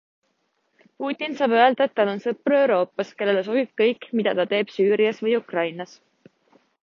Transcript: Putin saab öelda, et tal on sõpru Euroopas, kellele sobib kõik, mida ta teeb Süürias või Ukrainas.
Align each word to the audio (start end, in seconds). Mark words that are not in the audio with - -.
Putin 1.01 1.35
saab 1.41 1.53
öelda, 1.57 1.85
et 1.89 1.93
tal 1.99 2.11
on 2.13 2.23
sõpru 2.23 2.57
Euroopas, 2.61 3.11
kellele 3.19 3.45
sobib 3.49 3.69
kõik, 3.81 4.09
mida 4.21 4.35
ta 4.39 4.45
teeb 4.55 4.75
Süürias 4.77 5.21
või 5.27 5.37
Ukrainas. 5.43 5.93